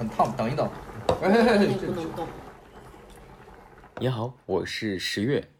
[0.00, 0.66] 很烫，等一等。
[1.20, 2.26] 哎你不能动。
[4.00, 5.50] 你好，我是十月，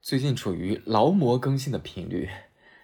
[0.00, 2.30] 最近处于劳模更新的频率，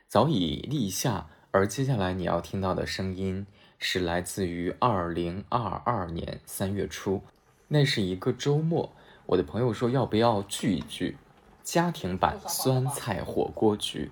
[0.07, 3.47] 早已立夏，而接下来你要听到的声音
[3.79, 7.23] 是来自于二零二二年三月初，
[7.69, 8.93] 那是一个周末，
[9.25, 11.17] 我的朋友说要不要聚一聚，
[11.63, 14.11] 家庭版酸菜火锅局，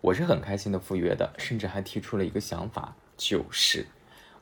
[0.00, 3.86] 我是很开心的赴约的，甚至还提出了一个想法，就是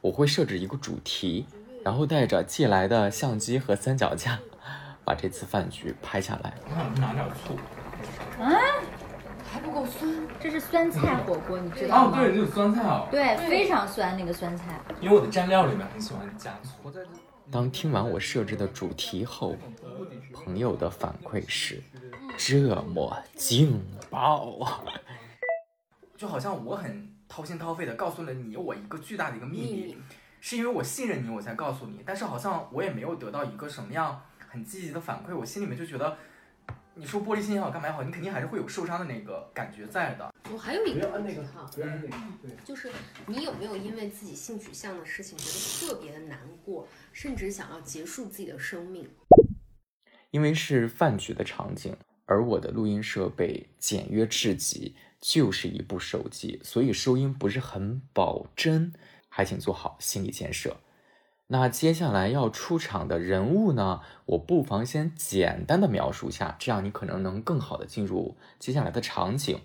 [0.02, 1.46] 我会设置一个主题，
[1.86, 4.36] 然后带着借来的相机和三脚架。
[5.04, 6.52] 把这次饭局拍下来。
[6.68, 7.54] 我想拿点醋。
[8.42, 8.50] 啊，
[9.48, 10.12] 还不够酸。
[10.40, 12.18] 这是酸菜火锅，你知道吗？
[12.18, 13.06] 哦，对，就是酸菜哦。
[13.08, 14.80] 对，非常酸那个酸菜。
[15.00, 16.92] 因为我的蘸料里面很喜欢加醋。
[17.52, 19.54] 当听完我设置的主题后，
[20.34, 21.80] 朋友的反馈是
[22.36, 24.58] 这么劲爆，
[26.16, 29.96] 就好像我很掏心掏肺的告诉了你我一个巨大的一个秘密，
[30.48, 34.22] 是因为我信任你我才告诉你，但是好像我也没有得到一个什么样。
[34.48, 36.16] 很积极的反馈，我心里面就觉得，
[36.94, 40.32] 你说玻璃心也好，干嘛也好，你肯定还是会有受伤的那个感觉在的。
[40.52, 41.68] 我还有一个问题哈，
[42.64, 42.92] 就是
[43.26, 49.04] 你有没有因为自己性取向的事情觉得特别的难过，甚至想要结束自己的生命？
[50.30, 58.92] 因为是饭局的场景，而我的录音设备简约至极，就是一部手机，所以收音不是很保真，
[59.36, 60.78] 还请做好心理建设。
[61.48, 64.00] 那接下来要出场的人物呢？
[64.24, 69.60] 我不妨先简单的描述一下，这样你可能能更好的进入接下来的场景。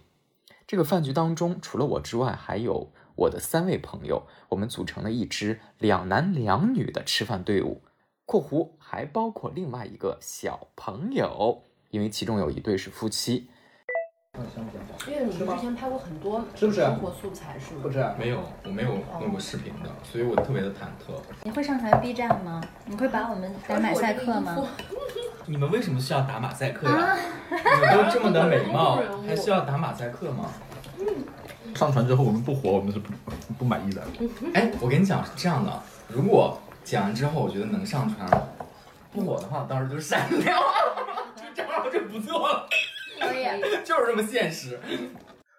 [0.68, 7.82] 这个饭局当中，除了我之外，还有我的三位朋友，我们组成了一支两男两女的吃饭队伍
[8.28, 13.48] （括弧还包括另外一个小朋友，因为其中有一对是夫妻）。
[15.08, 17.82] 因为你之前拍过很多生活素材，是吗？
[17.84, 21.20] 不是，没有，我没有弄过视频的，所以我特别的忐忑。
[21.44, 22.62] 你会上传 B 站吗？
[22.86, 24.56] 你会把我们打马赛克吗？
[25.46, 27.18] 你们为什么需要打马赛克呀？
[27.50, 30.46] 你们都这么的美貌， 还需要打马赛克吗？
[31.76, 33.12] 上传之后我们不火，我们是不
[33.58, 34.02] 不满意的。
[34.54, 38.30] 哎，我跟你讲是这样的，如果剪完之后我觉得能上传，
[39.12, 40.58] 不火的话，到时候就删掉，
[41.36, 42.70] 就这样就不做了。
[43.86, 44.80] 就是这么现实。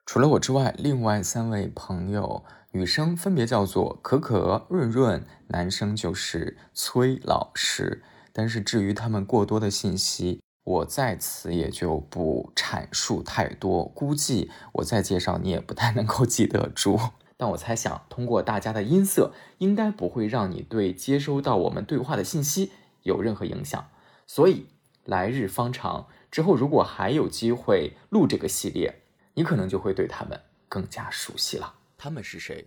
[0.04, 8.02] 除了我之外，另外三位朋友，女生分别叫做可可、润润，男生就是崔老师。
[8.32, 13.84] 但是至于他们过多的信息，我在此也就不阐述太多。
[13.84, 16.98] 估计我再介绍你也不太能够记得住。
[17.36, 23.88] 但我猜想，通过大家的音色，应该不会让你对接收到我们对话的信息有任何影响。
[24.26, 24.66] 所以
[25.04, 26.06] 来日方长。
[26.32, 28.90] 之后，如果还有机会录这个系列，
[29.34, 31.74] 你可能就会对他们更加熟悉了。
[31.98, 32.66] 他们是谁？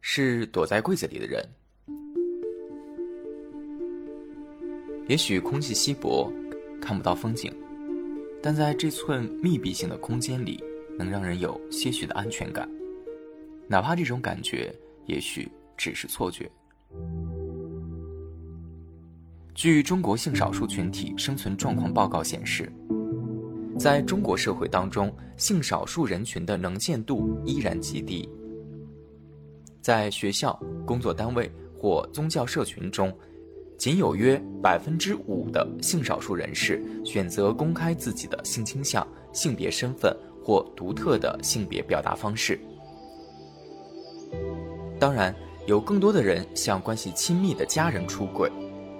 [0.00, 1.48] 是躲在柜子里的人。
[5.06, 6.32] 也许空气稀薄，
[6.82, 7.54] 看不到风景，
[8.42, 10.60] 但在这寸密闭性的空间里，
[10.98, 12.68] 能让人有些许的安全感，
[13.68, 14.74] 哪怕这种感觉
[15.06, 16.50] 也许只是错觉。
[19.54, 22.70] 据中国性少数群体生存状况报告显示，
[23.78, 28.28] 在中国社会当中，性少数人群的能见度依然极低。
[29.80, 31.48] 在学校、工作单位
[31.78, 33.16] 或宗教社群中，
[33.78, 42.58] 仅有约百分之五的性少数人士选择公开自己的性倾向、性别身份或独特的性别表达方式。
[44.98, 45.32] 当然，
[45.68, 48.50] 有更多的人向关系亲密的家人出轨。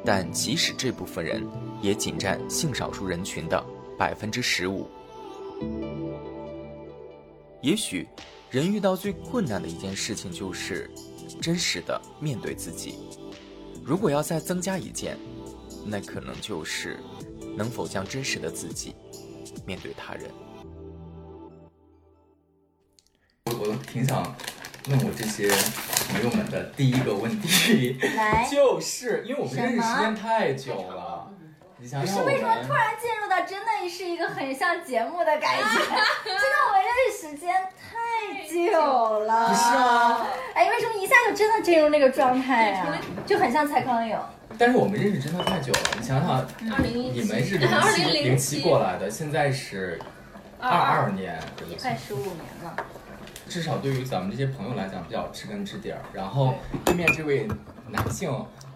[0.05, 1.43] 但即使这部分人，
[1.81, 3.65] 也仅占性少数人群的
[3.99, 4.87] 百分之十五。
[7.63, 8.07] 也许，
[8.51, 10.91] 人遇到最困难的一件事情就是
[11.41, 12.99] 真实的面对自己。
[13.83, 15.17] 如果要再增加一件，
[15.87, 16.99] 那可能就是
[17.57, 18.95] 能否将真实的自己
[19.67, 20.31] 面对他人。
[23.47, 24.37] 我挺想。
[24.91, 25.49] 问我这些
[26.13, 27.99] 朋友们的第一个问题，
[28.51, 31.27] 就是因为我们认识时间太久了，
[31.79, 35.65] 你想想，是为什么突然进入到真的是一个很像节目的感觉？
[36.25, 40.27] 真的，我们认识时间太久了，不是吗？
[40.55, 42.87] 哎，为什么一下就真的进入那个状态呀？
[43.25, 44.19] 就很像蔡康永。
[44.59, 49.99] 但是我们认识真的太久了，你想想，你们是零七 零七过来的，现在是
[50.61, 51.43] 二二年，
[51.81, 52.77] 快十五年了。
[53.49, 55.99] 至少对于咱们这些朋友来讲，比较知根知底儿。
[56.13, 56.55] 然后
[56.85, 57.47] 对面这位
[57.91, 58.31] 男性，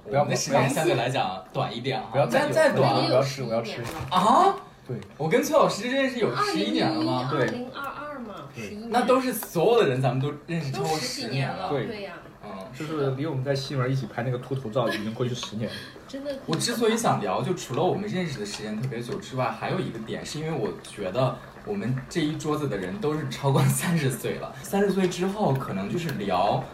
[0.04, 4.54] 我们的时间相对来讲短一点，不要再再短，我要吃，我要吃啊！
[4.86, 7.28] 对，我跟崔老师认识有十一年了吗？
[7.30, 11.28] 对，零二二嘛，十一年，那都是所有的人，咱们都认识超过都十。
[11.28, 15.76] 年了，对对呀，嗯，就是离我们在西门一起拍那个秃头照已经过去十年了。
[16.08, 16.34] 真的。
[16.46, 21.36] 我之所以想聊，就除了我们认识的时间特别久之外，还有一个点，是因为我觉得
[21.68, 24.52] 我们这一桌子的人都是超过三十岁了。
[24.64, 26.64] 三十岁之后，可能就是聊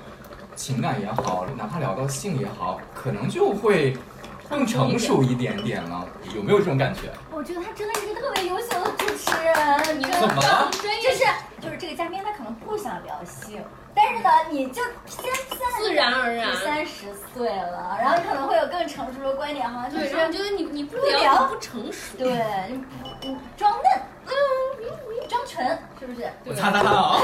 [0.55, 3.97] 情感也好，哪怕聊到性也好，可能就会
[4.49, 6.07] 更成熟一点点了。
[6.35, 7.11] 有没有这种感觉？
[7.33, 11.25] 我觉得他真的是一个特别优秀的主持人，你怎么了就是
[11.61, 13.61] 就是这个嘉宾他可能不想聊性，
[13.95, 16.55] 但是呢，你就现在自然而然。
[16.57, 22.31] 三十岁了，然后可能会有更成熟的观点，好像就，是觉得你你不不聊不成熟，对，
[22.71, 24.03] 你你装嫩，
[25.47, 26.29] 纯，是不是？
[26.45, 27.19] 我擦擦擦啊！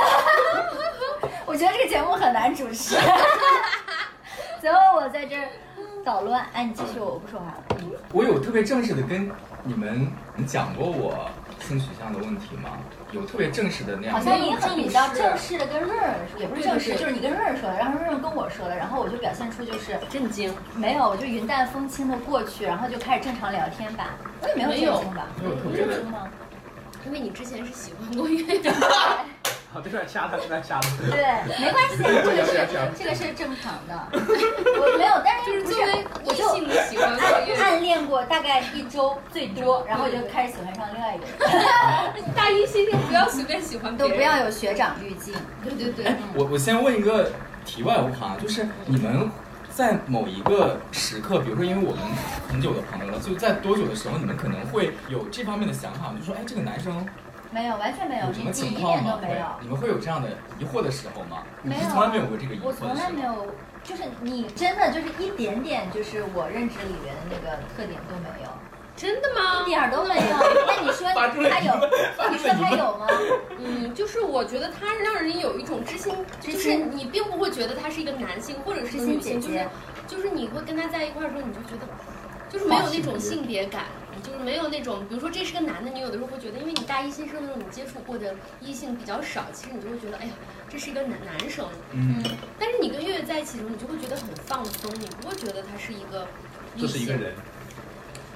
[1.46, 2.96] 我觉得这个节目很难主持。
[4.60, 5.48] 最后我在这儿
[6.04, 7.64] 捣乱，哎，你继续，我不说话了。
[7.78, 9.30] 嗯我有特别正式的跟
[9.62, 10.12] 你们
[10.44, 11.30] 讲过我
[11.60, 12.70] 性取向的问题吗？
[13.12, 14.16] 有特别正式的那样？
[14.16, 20.52] 好像你很比较正式的跟润润说，也不是正式，就是你跟润润说的，然后润润跟我说的，然后我就表现出就是震惊。
[20.74, 24.16] 没有，我就云淡风轻的过去，然后就开始正常聊天吧。
[24.42, 25.26] 我也没有震惊吧？
[25.40, 26.26] 没有特不别震惊吗？
[27.06, 28.74] 因为你之前是喜欢过岳阳，
[29.72, 30.88] 好， 这段瞎的，这段瞎的。
[31.10, 31.16] 对，
[31.58, 32.04] 没关系，这
[32.36, 32.68] 个是
[32.98, 34.08] 这个是正常的。
[34.12, 42.34] 我没有，但就是是不是作为我就异性，你喜欢过暗恋过大概一周最多，然后我就开始喜欢上另外一个人。
[42.34, 45.34] 大一新生不要随便喜欢都不要有学长滤镜。
[45.64, 47.32] 对对对哎，我我先问一个
[47.64, 49.30] 题外话，就是你们
[49.70, 52.04] 在某一个时刻，比如说因为我们
[52.48, 57.06] 很久的朋友了，就在多久的时候，你们可能会有这方面的想法，就说哎，这个男生
[57.50, 59.46] 没有，完全没有，有什么情况都没有。
[59.60, 60.28] 你们会有这样的
[60.58, 61.42] 疑惑的时候吗？
[61.62, 62.88] 没有啊你是从来没有过这个疑惑我的时候。
[62.88, 63.46] 从来没有，
[63.82, 68.50] 就是你真的就是一点点，就是我认知里面的那个特点都没有，
[69.00, 69.70] 真的吗一？
[69.70, 70.22] 点儿都没有。
[70.68, 71.26] 那你说他
[71.60, 71.78] 有疑
[72.18, 73.06] 问，你说他有吗？
[73.58, 79.66] 嗯，就是我觉得他让人有一种知心，就是你并不会觉得他是一个男性或者是女性，就是
[80.06, 81.88] 就是你会跟他在一块儿的时候，你就觉得
[82.50, 83.86] 就是没有那种性别感，
[84.22, 90.32] 就是没有那种，比如说这是个男的，你有的时候会觉得，因为你大一新生的时候你接触过的异性比较少，其实你就会觉得，哎呀，
[90.68, 91.64] 这是一个男男生。
[91.92, 92.22] 嗯，
[92.58, 96.26] 但是你跟月月在一起的时候，你就会觉得很放松，你不会觉得他是一个
[96.76, 96.88] 异性。
[96.88, 97.32] 这是一个人，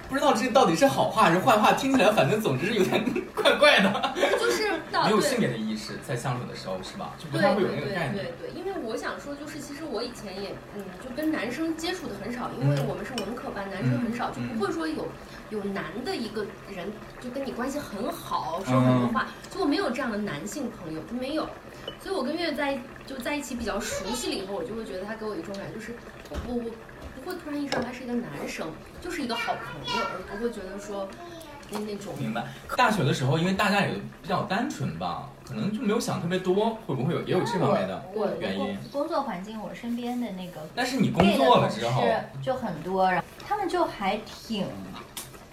[0.08, 3.04] 不知道这到底是好话还是坏话，听起来反正总之是有点
[3.34, 4.14] 怪怪的。
[4.38, 4.70] 就是
[5.04, 7.14] 没有性别的意识，在相处的时候是吧？
[7.18, 8.14] 就不对太会有那个概念。
[8.14, 15.06] 对对，因为我想说，就是其实我以前也嗯，就跟男生接触的很少，因为嗯我们是文科班，男生很少，嗯就不会说有
[15.50, 16.86] 有男的一个人
[17.20, 21.48] 就跟你关系很好，说很多嗯话，就我没有这样的男性朋友，他没有。
[22.00, 25.94] 所以我跟月月在就在一起比较熟悉了以后，我就会觉得他给我一种感觉，就是
[26.30, 26.70] 我我我不
[27.24, 28.66] 会突然意识到他是一个男生，
[29.00, 31.08] 就是一个好朋友，而不会觉得说
[31.70, 32.44] 那那种明白。
[32.76, 38.76] 大学的时候，因为大家也比较单纯吧，可能就没有想特别多，会不会有也有这方面的我原因？
[38.90, 44.66] 工工作环境，我身边的那个但是你工作同了之后，事就很多，然后他们就还挺，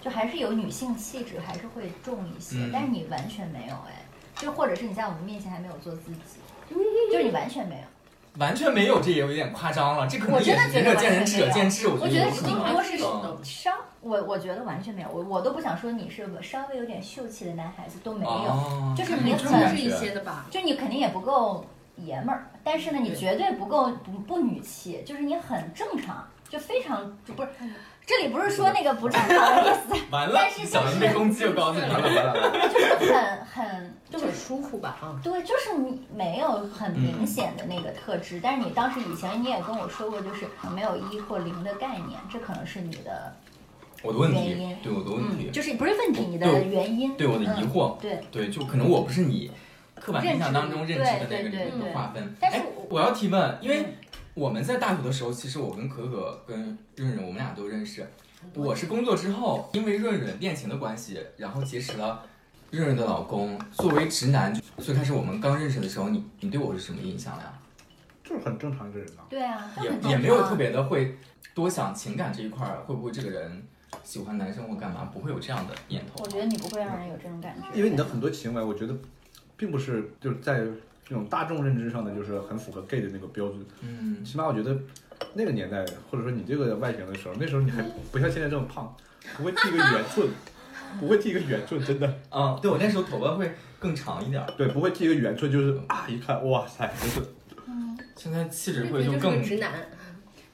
[0.00, 4.04] 就还是有女性气质，还是会重一些，嗯但是你完全没有哎，
[4.36, 6.18] 就或者是你在我们面前还没有做自己，
[6.68, 7.82] 就是你完全没有。
[8.38, 10.06] 完全没有，这也有点夸张了。
[10.06, 11.82] 这可我能也是仁者真的觉得见仁，智完全没有者见智。
[11.82, 12.72] 觉得我觉得顶可能。
[12.72, 20.46] 多是嗯稍，我我觉得完全没有，我我都不想说你是稍微有点秀气的男孩子都没有，哦，就是你很感觉是一些的吧。
[20.50, 21.64] 就你肯定也不够
[21.96, 27.48] 爷们儿，但是呢，你绝对不够不不女气，就是你很正常，就非常就不是，
[28.04, 35.14] 这里不是说那个不正常的意思， 完了但是，小人被攻击，我告诉你完了完了完了，就是很很就很舒服吧啊。
[35.22, 43.32] 对，就是你没有很明显的那个特质，但是你当时以前你也跟我说过，就是没有一或零的概念，这可能是你的
[44.02, 48.20] 我的问题原因，对我的问题嗯，，就是不是问题，你的原因，对我的疑嗯惑，对。
[48.32, 49.50] 对，就可能我不是你
[49.94, 52.24] 刻板印象当中认知的那个对对对里面的划分。
[52.24, 53.94] 哎但是我我要提问，因为
[54.34, 58.06] 我们在大学的时候，其实我跟可可跟润润，我们俩都认识。
[58.54, 62.24] 我是工作之后，因为润润恋情的关系，然后结识了
[62.70, 63.58] 润润的老公。
[63.72, 67.58] 作为直男，最开始我们刚认识的时候，你你对我是什么印象呀？
[68.24, 69.22] 就是很正常一个人啊。
[69.28, 71.18] 对啊，也也没有特别的会
[71.54, 73.62] 多想情感这一块儿，会不会这个人
[74.02, 76.28] 喜欢男生或干嘛，不会有这样的念头我。
[76.28, 78.96] 觉得你不会让人有这种感觉，因为你的很多行为，我觉得
[79.58, 80.64] 并不是就是在
[81.04, 83.64] 这种大众认知上的，就是很符合 gay 的那个标准。
[83.82, 84.76] 嗯，起码我觉得
[85.34, 88.94] 那个年代，或者说你这个外形的时候，那时候你还不像现在这么胖，
[89.36, 90.28] 不会剃一个圆寸，
[91.00, 97.20] 不会剃一个圆寸，真的，啊，对我那时候头发会更长一点儿，对，不会剃一个圆寸，就是啊，一看哇塞，就是
[97.66, 97.98] 嗯。
[98.16, 99.72] 现在气质会就更直男，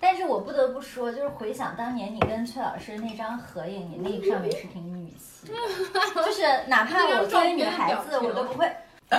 [0.00, 5.54] 但是我不得不说，就是回想当年你跟崔老师那张合影，你那个上面是挺女气的，
[6.24, 8.70] 就是哪怕我作为女孩子，我都不会
[9.08, 9.18] 对，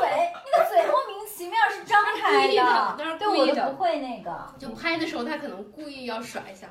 [0.00, 2.94] 嘴，你的嘴莫名其妙是张开的。
[2.98, 6.68] 但是对我就不会那个，就拍的时候他可能故意要甩一下，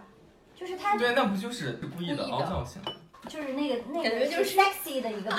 [0.55, 2.37] 就是他对，那不就是故意的故意的。
[2.37, 2.81] 凹造型？
[3.31, 5.37] 就是那个那个感觉就是 sexy 的一个表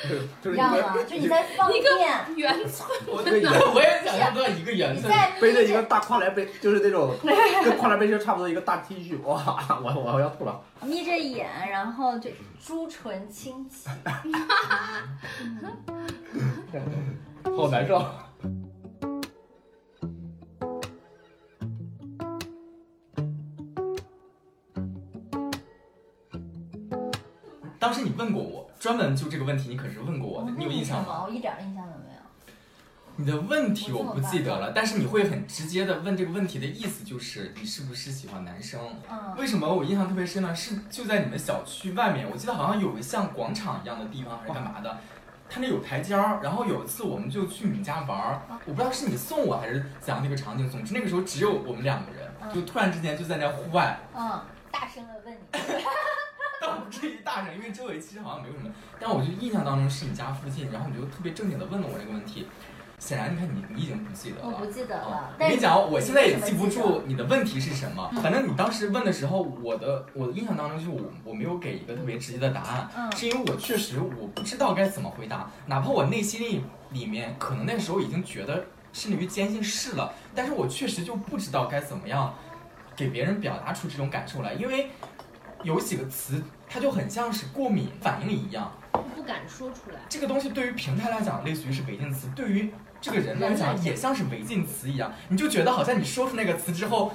[0.00, 0.08] 情，
[0.42, 0.96] 就是你知道吗？
[1.06, 1.84] 就你在放电，
[2.36, 5.04] 圆寸我一个圆 我也想象到一个圆寸。
[5.04, 7.14] 你在背着一个大跨栏背，就是那种
[7.62, 10.58] 跟跨栏背心差不多一个大 T 恤，哇，我我要吐了。
[10.80, 12.30] 眯着眼，然后就
[12.64, 13.88] 朱唇轻启，
[17.44, 18.02] 好难受。
[27.86, 31.22] 当时你问过我，专门就这个问题，你可是问过我的，你有印象吗？
[31.24, 32.20] 我一点印象都没有。
[33.14, 38.80] 你的问题我不记得了，但是你会很直接的问这个问题的意思就是你是不是喜欢男生？
[39.08, 40.52] 嗯，为什么我印象特别深呢？
[40.52, 44.98] 是就在你们小区外面，我记得好像有个像广场一样的地方还是干嘛的，
[45.48, 46.40] 它那有台阶儿。
[46.42, 54.40] 然后有一次我们就去你们家玩儿，我不知道是你送我还是怎样那个场景，总之那个时候只有我们两个人，就突然之间就在那户外，嗯，
[54.72, 55.38] 大声的问你，
[56.60, 62.46] 倒不至于大声，因为周围其实好像没有什么，但我就印象当中是你家附近，然后你就特别正经的问了我这个问题。
[62.98, 64.46] 显然，你看你你已经不记得了。
[64.46, 65.30] 我不记得啊了。
[65.34, 68.10] 我跟你讲，我现在也记不住你的问题是什么。
[68.22, 82.34] 反正你当时问的时候，我的我的印象当中就是我我没有给一个特别直接的答案，嗯是因为我确实我不知道该怎么回答，哪怕我内心里里面可能那时候已经觉得甚至于坚信是了，但是我确实就不知道该怎么样
[82.96, 84.88] 给别人表达出这种感受来，因为
[85.66, 89.96] 有几个词它就很像是过敏反应一样，不敢说出来。
[90.08, 95.12] 这个东西对于平台来讲，类似于是违禁词；对于这个人来讲，也像是违禁词一样。
[95.28, 97.12] 你就觉得好像你说出那个词之后，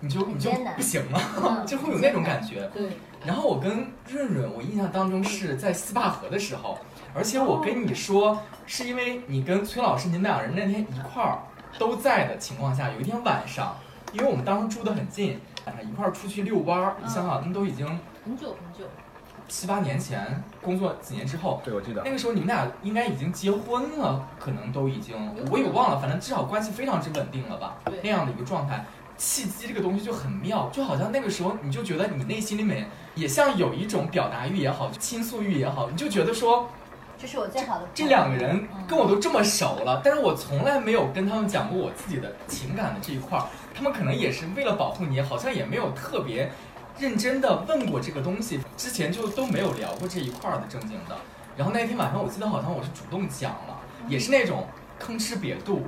[0.00, 2.68] 你就你就不行了，嗯 就会有那种感觉。
[2.74, 2.90] 对，
[3.24, 6.78] 然后我跟润润，我印象当中是在西坝河的时候，
[7.14, 11.38] 而且我跟你说，是因为你跟崔老师你们两人那天一块儿
[11.78, 13.74] 都在的情况下，有一天晚上，
[14.12, 15.40] 因为我们当时住的很近，
[15.82, 16.96] 一块儿出去遛弯儿。
[17.02, 17.86] 你想想，那都已经
[18.24, 18.88] 很久很久，
[19.48, 22.10] 七八年前，工作几年之后，对，我记得那。
[22.10, 25.14] 个时候你们俩应该已经结婚了，可能都已经，
[25.50, 28.84] 我也忘了，反正至少关系非常之稳定了吧，对那样的一个状态。
[29.18, 36.68] 契机这个东西就很妙，就好像那个时候你就觉得你内心里面也像有一种表达欲也好，倾诉欲也好，你就觉得说
[37.16, 43.46] 这是我最好的朋友这两个人嗯跟我都这么熟了，但是我从来没有跟他们讲过我自己的情感的这一块儿，
[43.76, 46.50] 他们可能也是为了保护你，好像也没有特别
[46.98, 51.14] 认真的问过这个东西，之前就都没有聊过这一块儿的正经的。
[51.58, 53.78] 然后那天晚上我记得好像我是主动讲了，
[54.08, 54.66] 也是那种
[54.98, 55.82] 吭哧瘪肚、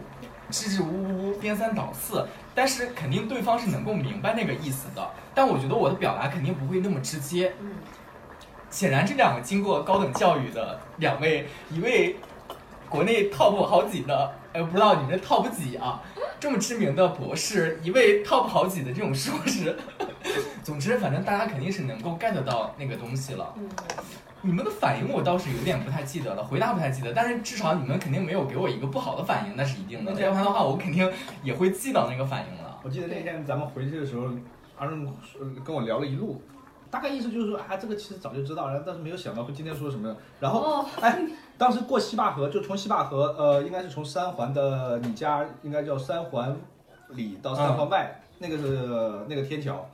[0.51, 5.11] 支支吾吾、颠三倒四，但是肯定对方是能够明白那个意思的。
[5.35, 7.71] 但我觉得我的表达肯定不会那么直接，嗯，
[8.71, 12.17] 显然，这两个经过高等教育的两位，一位
[12.89, 16.03] 国内 top 好几的，呃，不知道你们这 top 几啊？
[16.41, 19.77] 这么知名的博士，一位 top 好几的这种硕士。
[20.63, 23.55] 总之，反正大家肯定是能够 get 到那个东西了。
[23.57, 23.69] 嗯，
[24.43, 30.13] 你们的反应我倒是有点不太记得了，回答不太记得，但是至少你们肯定没有给我一个不好的反应，那是一定的。
[30.13, 31.11] 要不然的话，我肯定
[31.43, 32.79] 也会记到那个反应了。
[32.83, 34.29] 我记得那天咱们回去的时候，
[34.77, 35.09] 阿润
[35.65, 36.41] 跟我聊了一路，
[36.91, 40.15] 大概意思就是说，啊，这个其实早就知道，然后但是没有想到会今天说什么。
[40.39, 41.19] 然后，哦，哎，
[41.59, 46.57] 当时过西坝河，就从西坝河，呃，应该是从三环的你家，应该叫三环
[47.09, 49.85] 里到三环外，那个是那个天桥，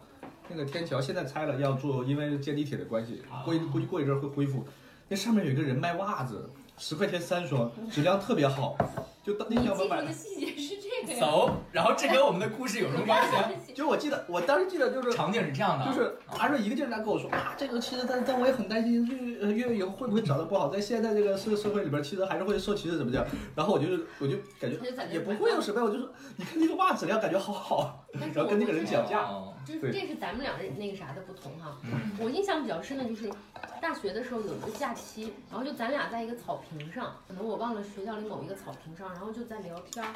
[0.49, 4.63] 那个天桥现在拆了，要做，因为建地铁的关系，估计估计过一阵儿会恢复。
[5.09, 8.77] 那上面有一个人卖袜子，十块钱三双，质量特别好，
[9.25, 10.13] 就当那你天我们买的。
[10.13, 11.21] 细节是这个呀？
[11.21, 13.51] 走，然后这跟我们的故事有什么关系啊？
[13.75, 23.25] 就我记得，我当时记得就是场景是这样的，就是阿润一个劲儿在跟我说啊，这个其实但但我也很担心就是月月以后会不会长得不好，在现在这个社社会里边，其实还是会受歧视怎么讲。
[23.57, 24.79] 然后我就是我就感觉
[25.11, 28.05] 也不会有什么，我就说你看这个袜质量感觉好好，
[28.35, 29.23] 然后跟那个人讲价。
[29.23, 31.79] 哦这对这是咱们俩人那个啥的不同哈。
[31.85, 33.33] 嗯我印象比较深的就是
[33.81, 40.13] 大学的时候有一个假期，然后就咱俩在一个草坪上，可能我忘了学校里某一个草坪上，然后就在聊天儿。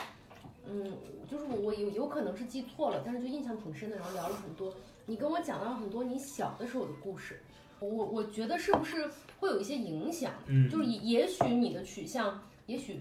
[0.71, 0.85] 嗯，
[1.31, 4.75] 就是我我有有可能是记错了，但是就印象挺深的，然后聊了很多。
[5.07, 7.41] 你跟我讲到了很多你小的时候的故事，
[7.81, 9.09] 我我觉得是不是
[9.41, 10.33] 会有一些影响？
[10.47, 13.01] 嗯，就是也也许你的取向，也许，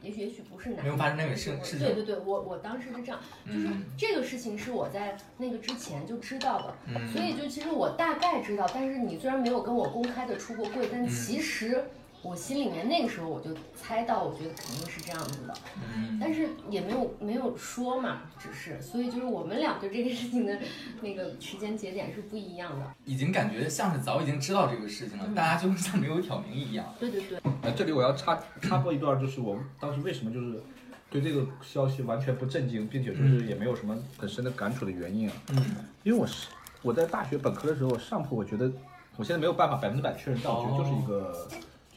[0.00, 11.84] 也许也许不是男，没有发生那个事事情对对对，我我当时是这样，就是嗯这个事情是我在那个之前就知道的，嗯所以就其实我大概知道，但是你虽然没有跟我公开的出过柜，但嗯其实
[12.22, 15.54] 我心里面那个时候我就猜到，我觉得肯定是这样子的，
[15.94, 20.58] 嗯，但是也没有没有说嘛，只是所以就是我们俩对这个事情的
[21.00, 22.86] 那个时间节点是不一样的。
[23.04, 26.92] 已经感觉像是早已经知道这个事情了， 大家就像没有挑明一样。
[26.98, 30.60] 对对对，呃，这里我要插插播一段，就是我当时为什么就是
[31.08, 35.36] 对这个消息完全不震惊，并且就是也没有什么很深的感触的原因啊。
[35.50, 35.64] 嗯，
[36.02, 36.48] 因为我是
[36.82, 38.70] 我在大学本科的时候，上铺我觉得
[39.16, 41.48] 我现在没有办法百分之百确认，但我觉得就是一个、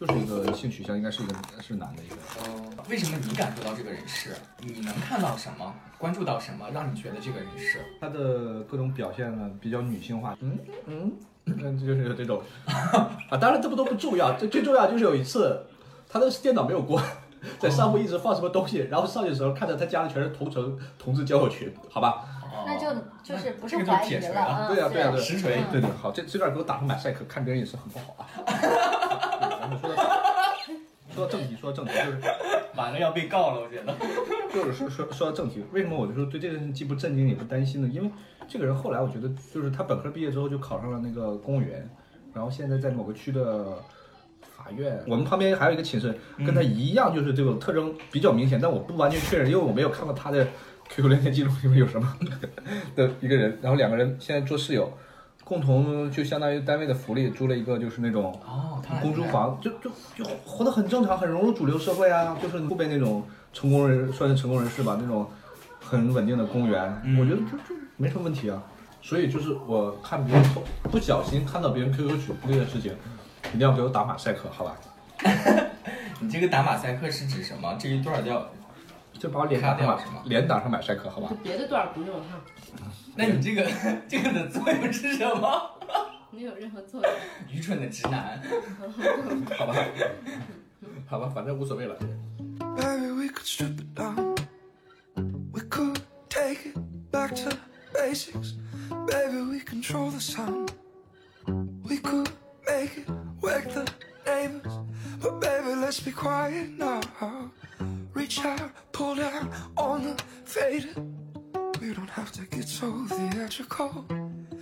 [0.02, 2.16] 就是一个性取向应该是一个是男的一个。
[2.90, 4.32] 为什么你感受到这个人是？
[4.58, 5.72] 你能看到什么？
[6.00, 7.86] 关注到什么，让你觉得这个人是？
[8.00, 11.12] 他的各种表现呢比较女性化，嗯嗯，
[11.46, 15.64] 嗯，就是有这种啊，当然这不都不重要，最最重要就是有一次
[16.10, 17.06] 他的电脑没有关，
[17.60, 22.26] 在上铺一直放什么东西，然后上去的时候看到他加的全是同城同志交友群，好吧？
[22.66, 22.88] 那就
[23.24, 28.26] 就是不是铁锤了，了嗯，对呀对呀对实锤对对，好，这这段给我打上马赛克，看别人也是很不好啊。
[29.78, 29.96] 对咱们说到
[31.14, 32.18] 说到正题，说到正题，就是
[32.76, 33.94] 完了要被告了，我觉得。
[34.54, 37.90] 就是说说说到正题，为什么我就说对这件事情既不震惊也不担心呢？
[37.92, 38.10] 因为
[38.48, 41.90] 这个人后来我觉得就是他本科毕业之后就考上了那个公务员，
[42.34, 43.78] 然后现在在某个区的
[44.42, 45.02] 法院。
[45.08, 50.46] 我们旁边还有一个寝室跟他一样，就是这种特征比较明显，但我不完全确认，因为我没有看过他的
[50.90, 52.18] QQ 聊天记录里面有什么
[52.96, 53.58] 的一个人。
[53.62, 54.92] 然后两个人现在做室友，
[55.52, 65.30] 共同就相当于单位的福利租了一个就是那种哦，公租房就就就活得很正常，很融入主流社会啊，就是不被那种成功人算是成功人士吧，那种
[65.82, 68.64] 很稳定的公务员，嗯我觉得就就没什么问题啊。
[69.02, 72.94] 所以就是我看别人偷不小心看到别人 QQ 群这件事情，
[73.54, 74.78] 一定要给我打马赛克，好吧？
[76.22, 77.76] 你这个打马赛克是指什么？
[77.78, 78.48] 这一段叫……
[79.22, 81.36] 就把我脸打上马卡掉是吗脸打上马赛克，好吧就？
[81.44, 82.42] 别的段儿不用哈，
[83.16, 83.70] 那你这个
[84.10, 85.62] 这个的作用是什么？
[86.32, 87.12] 没有任何作用。
[87.48, 88.42] 愚蠢的直男。
[89.56, 89.76] 好吧？
[91.08, 91.96] 好吧，反正无所谓了。
[109.02, 110.16] Maybe we on the
[111.94, 114.06] don't have to get so theatrical.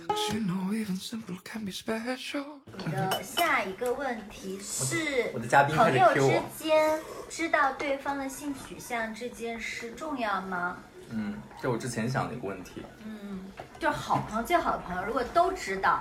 [0.08, 2.44] Cause you know even simple can be special.
[2.78, 6.98] 你的下一个问题是我的嘉宾朋友之间
[7.28, 10.78] 知道对方的性取向这件事重要吗？
[11.10, 12.82] 嗯，这我之前想的一个问题。
[13.04, 13.40] 嗯，
[13.78, 16.00] 就是好朋友，最好的朋友，如果都知道，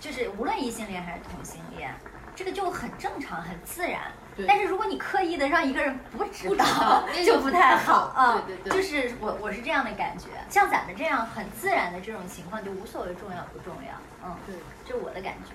[0.00, 1.94] 就是无论异性恋还是同性恋，
[2.34, 4.10] 这个就很正常，很自然。
[4.38, 8.42] 对但是如果你刻意的让一个人不知道 就就不太好啊。
[8.46, 13.90] 对对对就是我我是这样的感觉，像咱们这样很自然的这种情况，就无所谓重要不重要。
[14.24, 14.54] 嗯，对，
[14.86, 15.50] 这是我的感觉。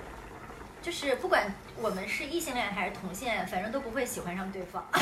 [0.82, 4.86] 就是不管我们是异性恋还是同性恋，反正都不会喜欢上对方。
[4.94, 5.00] 就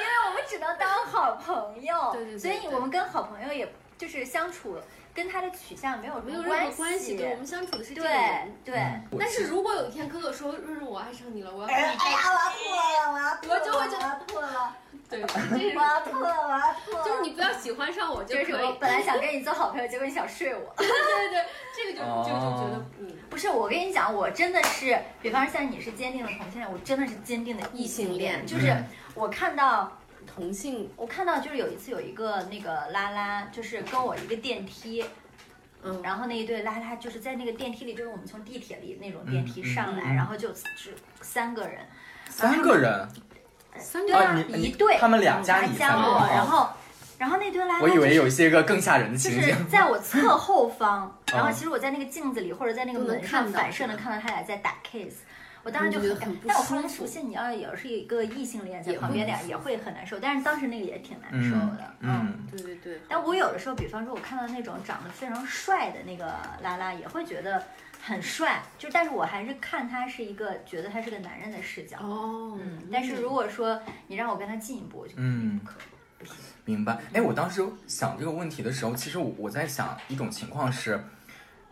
[0.00, 4.78] 因为我们只能当好朋友，对对对所以我们跟好朋友也就是相处，
[5.14, 7.16] 跟他的取向没有什没有么任何关系。
[7.16, 8.56] 对我们相处的是这个对人。
[8.64, 8.74] 对。
[9.18, 14.76] 但是如果有一天哥哥说润润我爱上你了，我要跟哎你在一起，呀，我要吐了，我要吐了，我就会觉得我要吐了，
[15.08, 17.04] 对，这是我要吐了，我要吐了。
[17.04, 18.46] 就是你不要喜欢上我就可以。
[18.46, 20.72] 就是我本来想跟你做好朋友，结果你想睡我。
[20.76, 21.44] 对对对，
[21.76, 29.96] 这个就就就觉得哦嗯，不是，我跟你讲，我真的是，比方说像你是坚定的同性恋，我真的是坚定的异性恋就是嗯我看到，
[30.34, 35.04] 同性我看到就是有一次有一个那个拉拉，就是跟我一个电梯，
[35.82, 36.02] 嗯。
[36.02, 41.78] 然后那一对拉拉就是在那个电梯里，就是我们从地铁里那种电梯上来，嗯然后就只三个人，
[42.28, 43.08] 三个人，
[43.78, 46.68] 三个对一对，他们俩加还加你三个然后
[47.16, 49.68] 然后那对拉拉、我以为有一些个更吓人的就是情景。
[49.68, 55.18] 在我侧后方， 然后哦其实我在那个镜子里或者在那个门上看反射能看到他俩在打 kiss。
[55.64, 60.18] 我当时就很但我后来舒服出现，你要也是一个异性恋在旁边，俩也会很难受。
[60.20, 67.64] 但是当时那个也挺难受嗯的，嗯，对对对，但我有的时候，比方说，我看到那种长得非常帅的那个拉拉，也会觉得
[68.02, 68.62] 很帅。
[68.78, 71.96] 就但是我还是看他是一个，觉得他是个男人的视角。
[72.00, 75.74] 哦，嗯，但是如果说你让我跟他进一步，我就嗯不可，
[76.18, 76.34] 不行。
[76.66, 76.98] 明白。
[77.14, 81.02] 哎，我当时想这个问题的时候，其实我我在想一种情况是，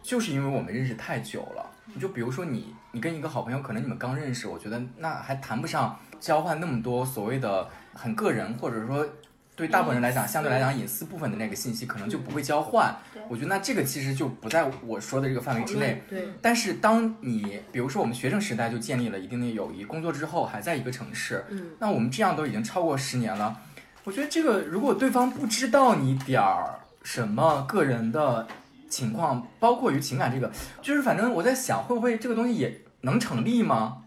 [0.03, 1.71] 就是因为我们认识太久了。
[1.95, 9.07] 你就比如说你，你跟一个好朋友，可能你们刚认识，我觉得那还谈不上交换那么多所谓的很个人，或者说
[9.55, 12.95] 对大部分人来讲，相对来讲隐私部分的那个信息，可能就不会交换。
[13.29, 16.03] 我觉得那这个其实就不在我说的这个范围之内。
[16.09, 23.61] 对，但是当你比如说我们学生时代就建立了一定的友谊，工作之后还在一个城市，嗯，那我们这样都已经超过十年了，
[24.05, 28.47] 我觉得这个如果对方不知道你点儿什么个人的
[28.93, 30.53] 情况，包括于情感这个，
[30.83, 34.05] 就是反正我在想会不会这个东西也能成立吗？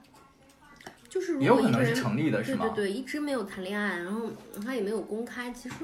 [1.09, 2.67] 就是也有可能是成立的，是吗？
[2.75, 4.21] 对对对，一直没有谈恋爱，然后
[4.63, 5.75] 他也没有公开，其实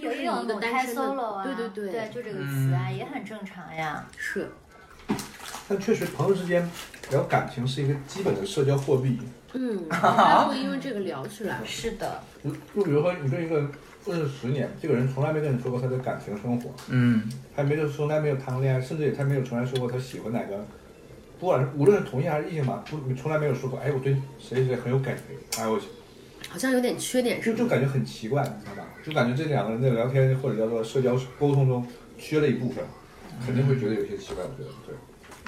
[0.00, 4.06] 就一个单身的 solo 啊，对对对对，就这个词啊，嗯也很正常呀。
[4.16, 4.50] 是
[5.68, 6.66] 但确实，朋友之间
[7.10, 9.18] 聊感情是一个基本的社交货币。
[9.54, 11.60] 嗯， 他会因为这个聊起来。
[11.64, 13.70] 是的，就就比如说，你跟一个人
[14.08, 17.22] 认识十年，这个人从来没跟你说过他的感情生活，嗯，
[17.54, 20.64] 他没有从来没有谈过恋爱，甚至也他没有从来说过他喜欢哪个，
[21.38, 25.80] 不管是无论是同性还是异性吧，不从来没有说过，哎，我对谁谁谁很有感觉，哎，我
[26.48, 27.52] 好像有点缺点是？
[27.52, 28.88] 就就感觉很奇怪，你知道吧？
[29.04, 32.82] 就感觉这两个人在聊天或者叫做社交沟通中缺了一部分，
[33.44, 34.42] 肯定会觉得有些奇怪。
[34.44, 34.94] 我觉得对。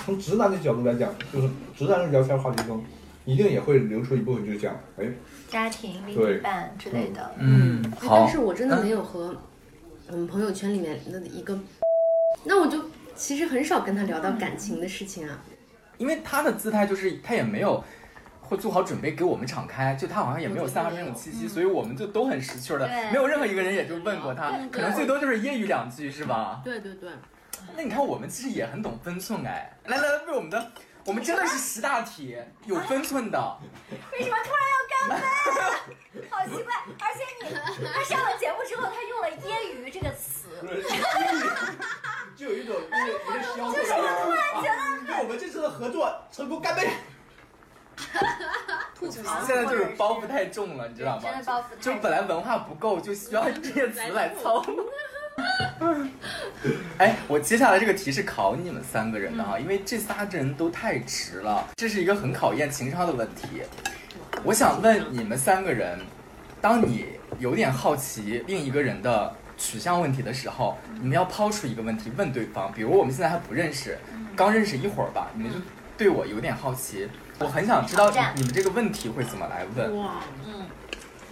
[0.04, 2.82] 从直男的角度来讲，就是直男的聊天话题中，
[3.30, 5.04] 一定也会留出一部分，就是讲，哎，
[5.48, 7.32] 家庭、另一半之类的。
[7.38, 9.36] 嗯，哎好但是我真的没有和
[10.08, 11.56] 我们朋友圈里面的一个，
[12.42, 15.38] 那我就其实很少跟他聊到感情的事情啊。
[15.96, 17.84] 因为他的姿态就是他也没有
[18.40, 26.62] 会做好准备给我们敞开，就他好像也没有散发那种气息，所以我们就都很识趣儿的，没有任何一个人也就问过他，可能最多就是揶揄两句是吧？
[26.64, 27.08] 对对对，
[27.76, 30.66] 那你看我们其实也很懂分寸哎，来来来，为我们的。
[31.06, 32.36] 我们真的是识大体，
[32.66, 33.58] 有分寸的。
[34.12, 36.26] 为什么突然要干杯？
[36.28, 36.74] 好奇怪！
[37.00, 37.54] 而且你
[37.92, 40.48] 他上了节目之后，他用了“揶揄”这个词，
[42.36, 44.30] 就有一种就是一个销售
[44.62, 46.90] 感啊，对我们这次的合作成功干杯！
[48.94, 49.44] 吐槽。
[49.44, 51.38] 现在就是包袱太重了，你知道吗真？
[51.38, 54.64] 的包袱就本来文化不够，就需要这些词来操。
[56.98, 63.62] 哎，我接下来这个题是考你们三个人的哈，因为这仨人都太直了，这是一个很考验情商的问题。
[64.44, 65.98] 我想问你们三个人，
[66.60, 67.06] 当你
[67.38, 73.98] 有点好奇另一个人的取向问题的时候，你们要抛出一个问题问对方，比如我们现在还不认识，
[74.36, 75.58] 刚认识一会儿吧，你们就
[75.96, 79.96] 对我有点好奇，我很想知道你们这个问题会怎么来问。
[79.96, 80.66] 哇，嗯，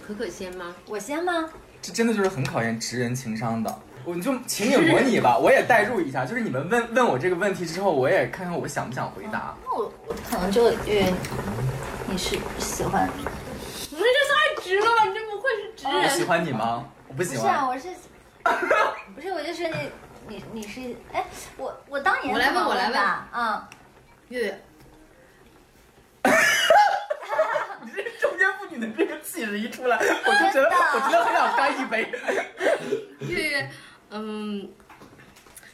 [0.05, 0.75] 可可先吗？
[0.87, 1.49] 我先吗？
[1.81, 3.79] 这真的就是很考验直人情商的。
[4.05, 9.55] 我就情景模拟吧，我也代入一下，就是你们问问我这个问题之后，我也看看我想不想回答。
[9.65, 11.13] 那我我可能就因为
[12.07, 15.03] 你是喜欢，你们这太直了吧？
[15.05, 16.23] 你这不会是直我喜？
[16.23, 16.85] 欢你吗？
[17.07, 17.87] 我不喜欢不是啊，我是
[19.15, 19.91] 不是我就是你
[20.27, 21.25] 你你是哎，
[21.57, 23.61] 我我当年我来问我来问吧，嗯，
[24.29, 24.59] 月月，
[27.83, 32.11] 你这中间妇女的这个气质一出来，我就觉得我真的很想干一杯。
[33.27, 33.69] 月月，
[34.11, 34.69] 嗯，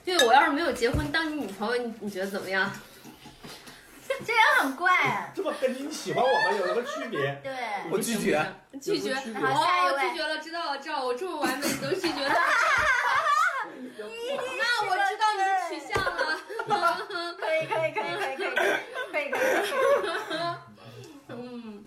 [0.04, 2.72] 对，我要是没有结婚当你女朋友，你你觉得怎么样？
[4.08, 5.32] 这也很怪。
[5.36, 7.40] 这么跟你喜欢我们有什么区别？
[7.44, 7.54] 对，
[7.92, 8.46] 我拒绝。
[8.82, 9.14] 拒绝。
[9.16, 9.40] 拒绝。
[9.42, 12.36] 我拒绝了，知道了，知道我这么完美你都拒绝了。
[13.98, 16.16] 那我知道你的取向了。
[17.38, 18.46] 可以，可以，可以，可以，可以，
[19.12, 19.44] 可以，可以。
[21.30, 21.84] 嗯。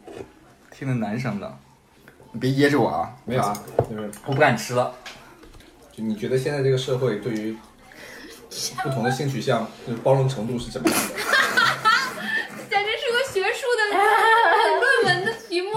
[0.70, 1.58] 听着，男生的，
[2.32, 3.10] 你别噎着我啊！
[3.24, 3.56] 没有啊，
[3.90, 4.94] 就是我不敢吃了。
[5.98, 7.56] 就你觉得现在这个社会对于
[8.84, 11.14] 不同的性取向，就是包容程度是怎么样的？
[12.70, 13.98] 简直是个学术的
[14.78, 15.72] 论文的题目。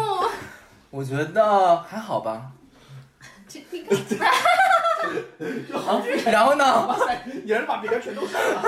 [0.91, 2.51] 我觉得还好吧。
[3.47, 3.97] 这你看，
[5.73, 6.95] 啊，然后呢？
[7.43, 8.61] 也是把别人全都删了。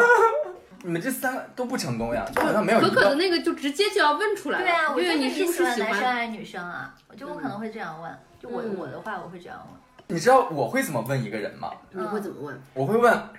[0.81, 3.15] 你们这三个都不成功呀，就好像没有可可的。
[3.15, 4.65] 那个就直接就要问出来了。
[4.65, 5.91] 对啊，我月月，觉得你是不喜是喜欢？
[5.91, 6.95] 男生还是女生啊？
[7.15, 8.11] 就我可能会这样问，
[8.41, 11.71] 就我嗯我的话我会这样问，你知道我会怎么问一个人吗？
[11.91, 12.61] 你会怎么问？
[12.73, 13.29] 我会问：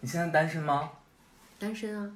[0.00, 0.90] 你现在单身吗？
[1.58, 2.10] 单身啊？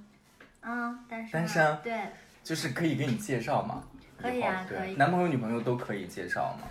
[0.63, 2.01] 嗯，单身啊单身对，
[2.43, 3.83] 就是可以给你介绍吗？
[4.21, 6.69] 可以啊可以男朋友、女朋友都可以介绍吗？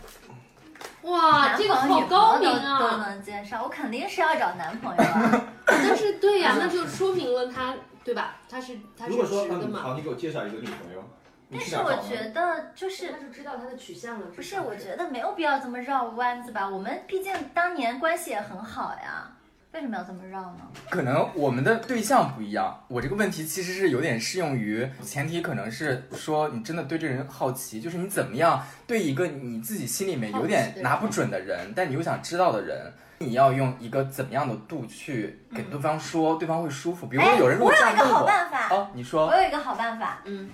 [1.03, 2.97] 哇，这个好高明朋友都！
[2.97, 5.47] 能介绍，我肯定是要找男朋友啊。
[5.65, 8.37] 但是对呀， 那就说明了他对吧？
[8.49, 9.79] 他是他是如果说嗯，直的嘛。
[9.79, 14.25] 好，你给我介绍一个女朋友，你但是我觉得就是他就知道他的取向了。
[14.35, 16.67] 不是，我觉得没有必要这么绕弯子吧。
[16.67, 19.31] 我们毕竟当年关系也很好呀，
[19.71, 20.59] 为什么要这么绕呢？
[20.89, 22.83] 可能我们的对象不一样。
[22.87, 37.07] 我这个问题其实是有点适用于前提，可能是说你真的对这人好奇，就是你怎么样对一个你自己心里面有点拿不准的人，但你又想知道的人，你要用一个怎么样的度去给对方说，对方会舒服。
[37.07, 40.49] 比如说哎，有人如果我有一个好办法，啊，你说我，有一个好办法，嗯，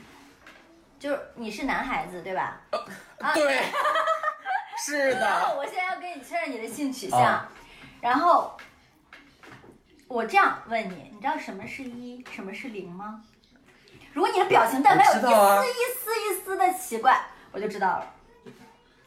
[0.99, 2.61] 就是你是男孩子对吧？
[3.19, 3.33] 啊。
[3.33, 3.63] 对，
[4.85, 7.49] 是然后的， 我现在要跟你确认你的性取向，啊。
[8.01, 8.55] 然后
[10.07, 13.21] 我这样问你，你知道什么是一，什么是零吗？
[14.13, 15.29] 如果你的表情但凡有
[15.63, 18.13] 一丝、一丝一丝的奇怪，我就知道了。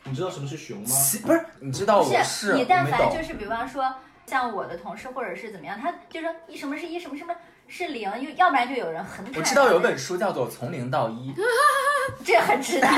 [0.05, 0.87] 你知道什么是熊吗？
[0.87, 3.95] 其不是，你知道不我是你但凡就是比方说
[4.27, 7.35] 像我的同事或者是怎么样，他就说一什么是一，什么什么
[7.73, 11.33] 是零，又要不然就有人很我知道有地本书叫做《从零到一》，
[12.23, 12.95] 这很直男。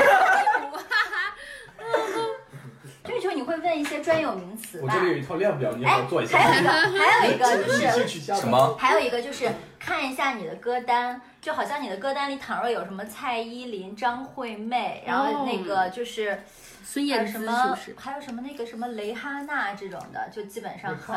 [3.05, 5.05] 就是说你会问一些专有名词吧我这？
[5.05, 6.39] 里有一套量表，你要不哎要做一，下？
[6.39, 8.75] 还有一个，还有一个就是什么？
[8.77, 16.43] 还有一个就是看一下你的歌单，就好像你的歌单里倘若有什么蔡依林、张惠妹，然后那个就是
[16.83, 17.95] 孙燕姿是还有什么不是？
[17.97, 21.15] 还有什么那个什么蕾哈娜这种的，就基本上很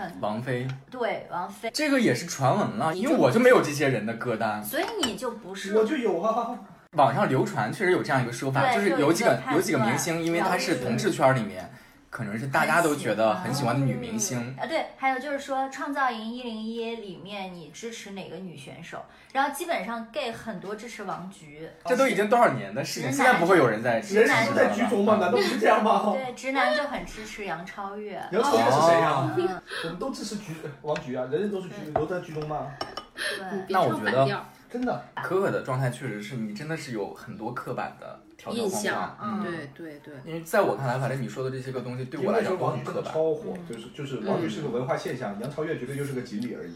[0.00, 4.64] 很王菲，对王菲，这个也是传闻了，因为我就没有这些人的歌单。
[4.64, 6.58] 所以你就不是我就有啊。
[6.96, 11.70] 网上流传确实有这样一个说法，就是有几个有几个明星，因为他是同志圈里面，
[12.10, 14.36] 可能是大家都觉得很喜欢的女明星。
[14.60, 19.04] 啊，对，还有就是说《创造营一零一》里面你支持哪个女选手？
[19.32, 25.18] 然后基本上 gay 很多支持王菊，这都已经多少年的事情，直男现在不会有人在支持人男是在剧中吗？
[25.20, 26.12] 难道不是这样吗？
[26.12, 28.20] 对，直男就很支持杨超越。
[28.32, 29.32] 杨超越是谁呀？
[29.38, 32.66] 嗯，我们都支持菊王菊啊，人人都是菊，都在剧中吗？
[33.14, 33.64] 对。
[33.68, 35.00] 那我觉得真的。
[35.22, 43.04] 可可的状态确实是你真的是有很多刻板的条条框印象框，嗯，对对对，因为在我看来，反正你说的这些个东西对我来因为那时候讲都很刻板。
[43.04, 46.72] 王菊真的超火，就是就是王菊是个文化现象，杨超越绝对就是个锦鲤而已。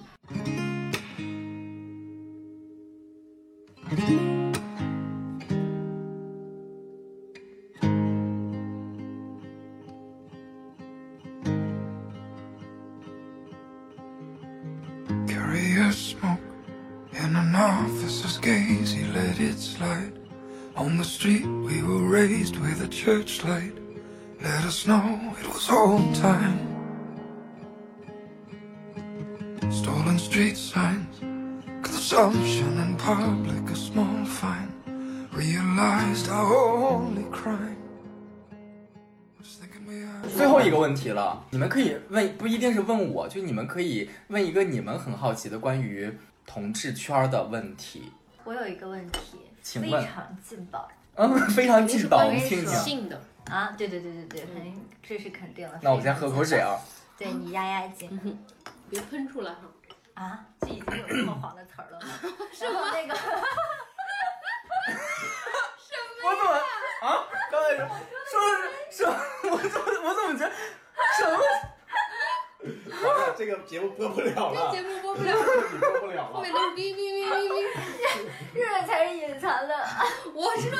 [23.04, 23.76] Church light.
[24.40, 25.04] Let us know
[25.38, 26.58] it was home time.
[29.70, 31.20] Stolen street signs,
[31.82, 34.72] consumption in public, a small fine.
[35.32, 36.48] Realized our
[36.94, 37.76] only crime.
[40.34, 46.10] 最后一个问题了，你们可以问，不一定是问我，就你们可以问一个你们很好奇的关于
[46.46, 48.10] 同志圈的问题。
[48.44, 52.66] 我有一个问题，请问非常劲爆嗯， 非常劲道，我听听。
[52.68, 53.72] 性的，啊！
[53.78, 55.78] 对对对对对，肯定这是肯定了。
[55.82, 56.78] 那我先喝口水啊。
[57.16, 58.38] 对你压压惊
[58.90, 59.58] 别喷出来哈。
[60.14, 60.40] 啊！
[60.60, 62.08] 这已经有这么黄的词儿了吗？
[62.60, 63.14] 然后那个
[66.24, 66.50] 我怎么
[67.02, 67.26] 啊？
[67.50, 67.86] 刚才说
[68.30, 68.34] 说
[68.90, 69.16] 说，
[69.50, 70.50] 我怎么我怎么觉得
[71.18, 71.38] 什么？
[73.36, 75.34] 这个节目播不了了，节目播不了，
[75.72, 76.52] 你播不了了后面。
[76.52, 77.52] 都是哔哔哔哔哔。
[78.54, 79.74] 热热才是隐藏的。
[80.32, 80.78] 我是说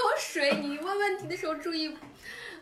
[0.00, 1.96] 口水，你问问题的时候注意。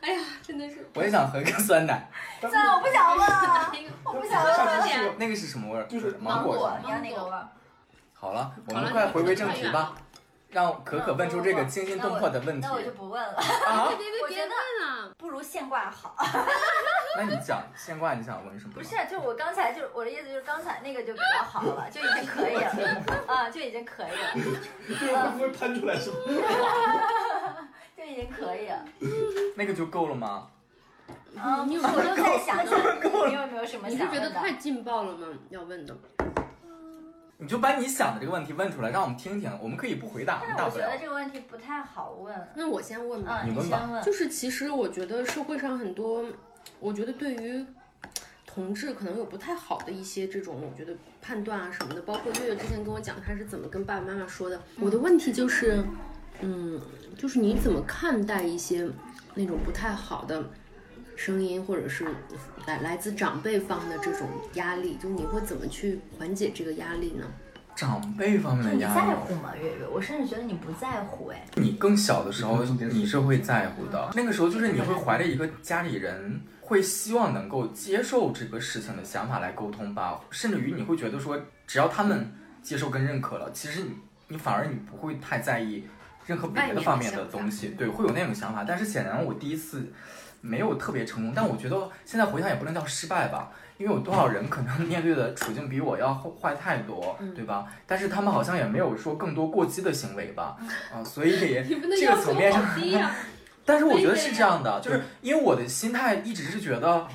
[0.00, 0.88] 哎呀，真的是。
[0.94, 2.08] 我也想喝一个酸奶。
[2.40, 3.72] 算了，我不想问了，
[4.04, 5.14] 我不想问了。
[5.18, 5.84] 那个是什么味儿？
[5.86, 6.78] 就是芒果。
[6.84, 7.48] 你要哪个味儿？
[8.14, 9.94] 好了，我们快回归正题吧，
[10.50, 13.34] 让可可问出这个惊心动魄的问题那我就不问了，
[13.66, 13.86] 啊。
[13.88, 14.87] 别别别我觉得问了，
[15.18, 16.14] 不如现挂好。
[17.18, 18.74] 那你讲现挂，你想问什么？
[18.74, 22.70] 不是，就我刚才就我的意思就是刚才那个就比较好了， 就已经可以了
[23.26, 24.32] 啊，就已经可以了，
[25.00, 26.16] 这个会不会喷出来是吗？
[27.96, 28.84] 就已经可以了。
[29.56, 30.48] 那个就够了吗？
[31.36, 32.78] 啊，你有我就在想想
[33.28, 34.28] 你有没有什么你是想问的？
[34.28, 35.26] 觉得太劲爆了吗？
[35.50, 35.96] 要问的。
[37.40, 39.48] 你就把你想的这个问题问出来，让我们听听。
[39.62, 40.84] 我们可以不回答，但是大不了。
[40.84, 42.48] 我觉得这个问题不太好问。
[42.56, 43.42] 那我先问吧。
[43.44, 44.02] 嗯，你问吧先问。
[44.02, 46.24] 就是其实我觉得社会上很多，
[46.80, 47.64] 我觉得对于
[48.44, 54.60] 同志可能有不太好的一些这种，我觉得判断啊什么的，包括月月之前跟我讲他是怎么跟爸爸妈妈说的。
[54.80, 55.84] 我的问题就是，
[56.40, 56.80] 嗯，
[57.16, 58.84] 就是你怎么看待一些
[59.34, 60.44] 那种不太好的
[61.18, 62.06] 声音，或者是
[62.64, 67.26] 来来自长辈方的这种压力，就你会怎么去缓解这个压力呢？
[67.74, 69.86] 长辈方面的压力，在乎吗，月月？
[69.92, 71.44] 我甚至觉得你不在乎哎。
[71.56, 74.08] 你更小的时候你是会在乎的。
[74.14, 83.90] 那个时候就是你会怀着一个家里人会希望能够接受这个事情的想法来沟通吧，甚至于你会觉得说，只要他们接受跟认可了，其实你
[84.28, 85.82] 你反而你不会太在意
[86.26, 88.62] 任何别的方面的东西，对，会有那种想法。
[88.62, 89.90] 但是显然我第一次
[90.40, 93.52] 没有特别成功，但我觉得现在回想也不能叫失败吧。
[93.78, 97.64] 因为有多少人可能面对的处境比我要坏太多，对吧？
[97.86, 100.58] 但是他们好像也没有说更多过激的行为吧，
[100.92, 103.14] 啊， 所以这个层面上，
[103.64, 107.06] 但是我觉得是这样的，就是因为我的心态一直是觉得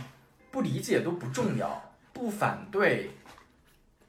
[0.52, 3.12] 不理解都不重要，不反对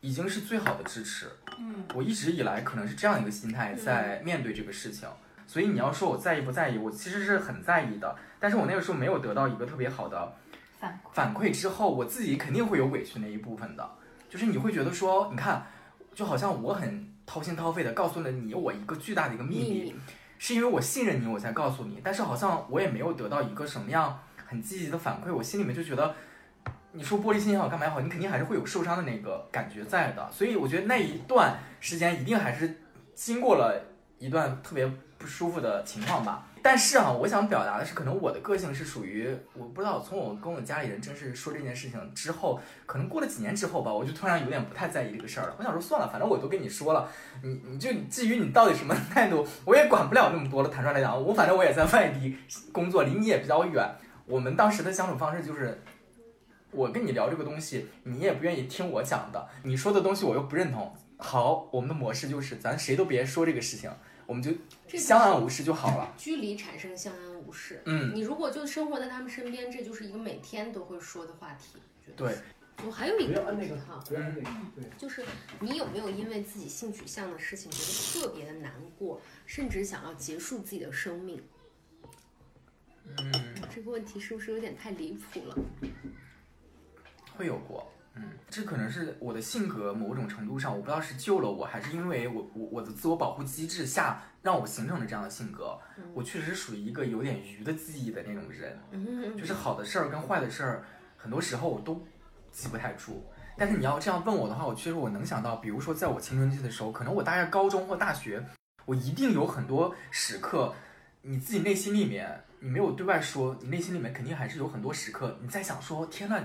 [0.00, 1.26] 已经是最好的支持。
[1.58, 5.08] 嗯，我一直以来可能是这样一个心态在面对这个事情，
[5.46, 10.32] 所以你要说我在意不在意，我其实是很在意的，但是我那个时候没有得到一个特别好的
[10.78, 11.12] 反馈。
[11.12, 13.90] 反馈之后，我自己肯定会有委屈那一部分的，
[14.28, 15.66] 就是你会觉得说，你看，
[16.14, 19.94] 就好像我很掏心掏肺的告诉了你我一个巨大的一个秘密，秘密。
[20.36, 26.14] 是因为我信任你，我才告诉你，但是好像我也没有得到一个什么样很积极的反馈，我心里面就觉得，
[26.92, 32.82] 你说玻璃心也好，干嘛也好，你肯定还是会有受伤的那个感觉在的，所以我觉得那一段时间一定还是
[33.14, 33.80] 经过了
[34.18, 34.90] 一段特别
[35.24, 36.46] 不舒服的情况吧。
[36.62, 45.54] 但是啊，我想表达的是，可能我的个性是属于我不知道，从我跟我家里人正式说这件事情之后，可能过了几年之后吧，我就突然有点不太在意这个事儿了。
[45.58, 47.08] 我想说算了，反正我都跟你说了，
[47.42, 50.68] 你你就至于你到底什么态度，我也管不了那么多了。
[50.68, 52.36] 坦率来讲，我反正我也在外地
[52.70, 53.82] 工作，离你也比较远。
[54.26, 55.82] 我们当时的相处方式就是，
[56.70, 60.94] 我跟你聊这个东西，你也不愿意听我讲的，你说的东西我又不认同。
[61.16, 63.90] 好，我们的模式就是咱谁都别说这个事情，
[64.26, 64.50] 我们就
[64.86, 66.14] 这相安无事就好了。
[66.16, 67.82] 距离产生相安无事。
[67.86, 71.78] 嗯，你如果就生活在他们身边，这就是一个每天都会说的话题。
[72.16, 72.34] 对。
[72.84, 74.02] 我还有一个问题哈。
[74.98, 75.24] 就是
[75.60, 81.40] 你有没有因为自己性取向的事情觉得特别的难过，甚至想要结束自己的生命？
[83.06, 83.32] 嗯，
[83.72, 85.56] 这个问题是不是有点太离谱了？
[87.36, 87.88] 会有过。
[88.16, 95.78] 嗯，这可能是我的性格某种程度上，我不知道是救了我，还是因为我我我的自我保护机制下让我形成了这样的性格。
[96.12, 100.84] 我确实是属于一个有点鱼的记忆的那种人，嗯，就是好的事儿跟坏的事儿，
[101.16, 102.06] 很多时候我都
[102.52, 103.24] 记不太住。
[103.56, 108.44] 但是你要这样问我的话，我确实我能想到，比如说在我青春期的时候，可能我大概高中或大学，
[108.84, 110.72] 我一定有很多时刻，
[111.22, 116.42] 你自己内心里面你没有对外说，你内心里面肯定还是有很多时刻你在想说，天呐，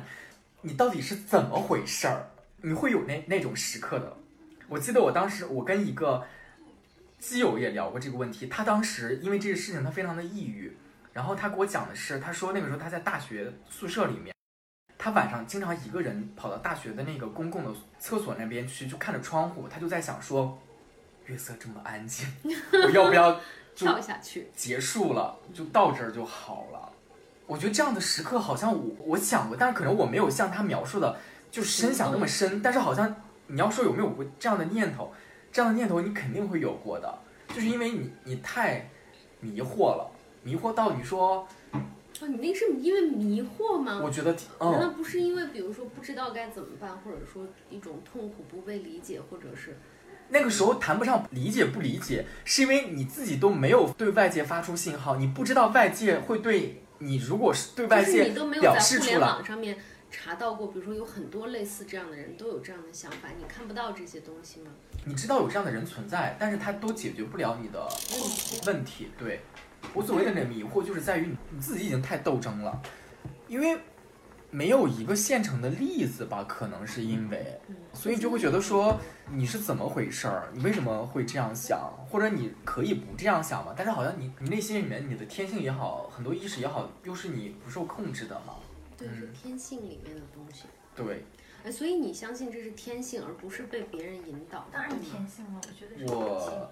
[0.62, 2.28] 你到底是怎么回事儿？
[2.62, 4.18] 你会有那那种时刻的。
[4.68, 6.26] 我记得我当时我跟一个
[7.18, 10.76] 基友也聊过这个问题，他当时因为这个事情他非常的抑郁，
[11.14, 14.34] 然后他给我讲的是，他说那个时候他在大学宿舍里面。
[14.98, 20.62] 他晚上经常一个人跑到大学的那个公共的厕所那边去，就看着窗户，他就在想说，
[21.26, 22.28] 月色这么安静，
[22.86, 23.34] 我要不要
[23.74, 24.50] 就跳下去？
[24.54, 26.89] 结束了，就到这儿就好了。
[27.50, 31.18] 我觉得这样的时刻好像我我想过，但是可能我没有像他描述的
[31.50, 32.62] 就深想那么深。
[32.62, 33.16] 但是好像
[33.48, 35.12] 你要说有没有过这样的念头，
[35.52, 37.12] 这样的念头你肯定会有过的，
[37.48, 38.88] 就是因为你你太
[39.40, 40.08] 迷惑了，
[40.44, 44.00] 迷惑到你说，哦，你那是因为迷惑吗？
[44.04, 49.76] 我觉得难道嗯，不是因为，比如说不知道该怎么办，或者说一种痛苦不被理解，或者是
[50.28, 59.78] 那个时候谈不上理解不理解，是因为你自己都没有对外界发出信号，你不知道外界会对你，如果是对外就是界你都没有表在互联示出来，网上面
[60.12, 64.72] 查到过，比如说有很多类似这样的人都有这样的想法，你看不到这些东西吗？
[65.06, 67.80] 你知道有这样的人存在，但是他都解决不了你的
[68.12, 69.10] 问题问题。
[69.18, 69.42] 对
[69.94, 72.82] 我所谓的那迷惑，就是在于你你自己已经太斗争了，
[73.48, 73.80] 因为
[74.52, 78.98] 没有一个现成的例子吧，可能是因为，嗯所以就会觉得说
[79.32, 83.74] 你是怎么回事儿，你为什么会这样想，或者你可以不这样想嘛？
[83.76, 88.56] 但是好像你你内心里面你的天性也好，很多意识也好，又是你不受控制的嘛。
[88.98, 90.66] 对，是嗯天性里面的东西。
[90.96, 91.24] 对
[91.64, 94.66] 哎，所以你相信这是天性，而不是被别人引导。
[94.72, 96.72] 当然天性了，我觉得是天性我，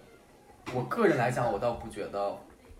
[0.73, 2.37] 我个人来讲，我倒不觉得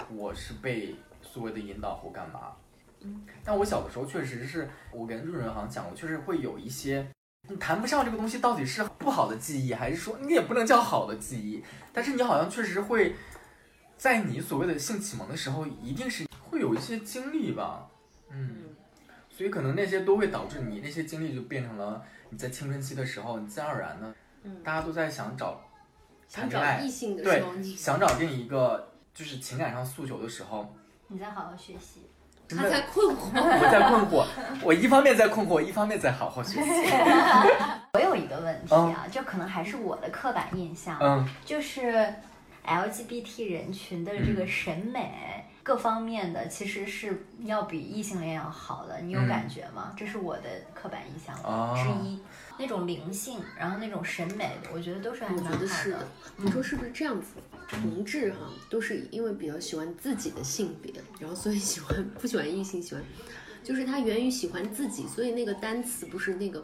[0.10, 2.54] 我是被所谓的引导或干嘛。
[3.02, 7.08] 嗯，但我小的时候确实是我跟润润好像讲过，确实会有一些，
[7.48, 13.16] 你谈不上这个东西到底是不好的记忆，还是说你也不能叫好的记忆，但是你好像确实会
[13.98, 17.88] 在你所谓的性启蒙的时候，一定是会有一些经历吧。
[18.30, 18.76] 嗯，嗯，
[19.30, 25.62] 所以可能那些都会导致你那些经历就变成了你在青春期的时候，你自然而然的，嗯大家都在想找
[26.28, 30.76] 想谈恋爱找异性的对时候，你想找另一个就是情感上诉求的时候，
[31.08, 32.02] 你再好好学习。
[32.50, 33.30] 他在困惑。
[33.34, 34.26] 我在困惑，
[34.64, 36.92] 我一方面在困惑，一方面在好好学习。
[37.94, 42.14] 我有一个问题啊，就可能还是我的刻板印象，嗯，就是
[42.66, 49.94] LGBT 人群的这个审美各方面的，其实是要比异性恋要好的，你有嗯感觉吗？
[49.98, 52.18] 这是我的刻板印象哦之一。
[52.58, 56.08] 那种灵性，然后那种审美，我觉得都是还我蛮好觉得是的。
[56.38, 57.34] 你说是不是这样子？
[57.68, 63.04] 同志哈、都是因为比较喜欢自己的性别，然后所以喜欢不喜欢异性，喜欢
[63.62, 66.64] 就是他源于喜欢自己，所以那个单词不是那个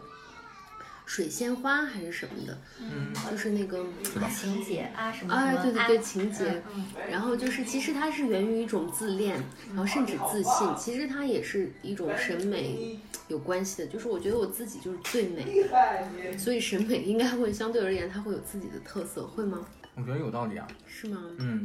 [1.06, 3.86] 水仙花还是什么的，嗯，就是那个
[4.34, 6.64] 情节啊什么什么哎，对对啊对，情节。
[6.74, 10.76] 嗯然后就是，其实它是源于一种自恋，然后甚至自信。
[10.78, 13.88] 其实它也是一种审美有关系的。
[13.88, 19.66] 就是我觉得我自己就是最美的，所以审美应该会相对而言，它会有自己的特色，会吗？
[19.96, 20.68] 我觉得有道理啊。
[20.88, 21.22] 是吗？
[21.38, 21.64] 嗯，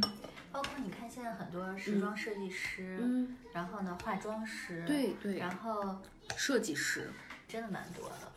[0.51, 5.97] 包括你看现在很多时装设计师，嗯，然后呢化妆师，对对，然后
[6.35, 7.09] 设计师，
[7.47, 8.28] 真的蛮多的。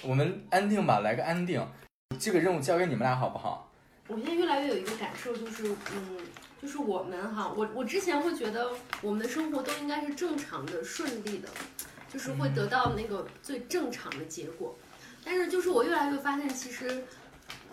[0.00, 1.64] 我们安定吧，来个安定。
[2.18, 3.70] 这个任务交给你们俩好不好？
[4.08, 6.18] 我现在越来越有一个感受，就是嗯，
[6.60, 8.70] 就是我们哈，我我之前会觉得
[9.00, 11.48] 我们的生活都应该是正常的、顺利的，
[12.12, 14.76] 就是会得到那个最正常的结果。
[15.24, 17.04] 但是就是我越来越发现，其实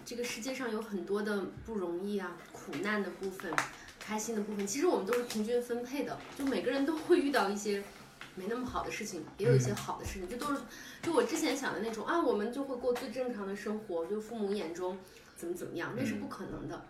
[0.05, 3.51] 这个世界上有很多的不容易啊、苦难的部分、
[3.99, 7.84] 开心的部分，其实我们都是平均分配的，就每个人都会遇到一些
[8.36, 10.62] 没那么好的事情，也有一些好的事情，这都是
[11.02, 14.98] 就我之前想的那种啊，我们就会过最正常的生活，就父母眼中
[15.36, 16.82] 怎么怎么样，那是不可能的。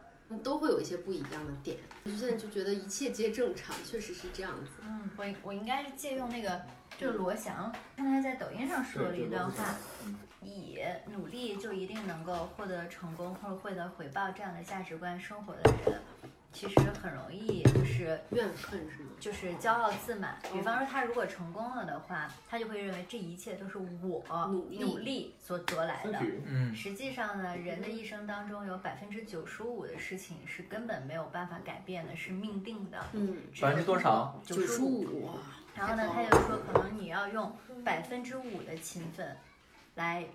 [0.43, 4.69] 都会有一些不一样的点，我现在就觉得一切皆正常，确实是这样子。
[4.83, 6.61] 嗯，我我应该是借用那个，
[6.99, 9.75] 就是罗翔，看他在抖音上说了一段话，
[10.43, 10.77] 以
[11.11, 15.99] 努力就一定能够获得成功或者获得回报这样的价值观生活的人，
[16.53, 17.63] 其实很容易
[17.99, 19.09] 就是怨恨是吗？
[19.19, 20.39] 就是骄傲自满。
[20.53, 26.19] 比方说他如果成功了的话，他就会认为这一切都是我努力努力所得来的。
[26.45, 33.05] 嗯，实际上呢，人的一生当中有百分之九十五的事情是根本没有办法改变的，是命定的。
[33.11, 34.39] 嗯，百分之多少？
[34.45, 35.37] 九十五。
[35.75, 39.37] 然后呢，他就说，可能你要用百分之五的勤奋，
[39.95, 40.25] 来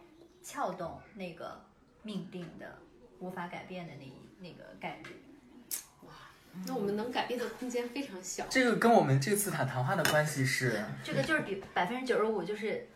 [0.42, 1.60] 撬动那个
[2.02, 2.78] 命定的
[3.18, 5.22] 无法改变的那一那个概率。
[6.66, 8.44] 那我们能改变的空间非常小。
[8.48, 12.86] 这个跟我们这次谈谈话的关系是，这个就是比百分之九十五，就是，